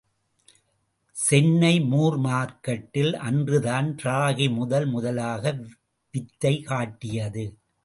Chennai 1.15 1.79
Moore 1.81 2.17
மார்க்கெட்டில் 2.19 3.13
அன்றுதான் 3.13 3.95
ராகி 4.03 4.53
முதல் 4.53 4.85
முதலாக 4.85 5.43
வித்தை 6.13 6.61
காட்டியது. 6.61 7.45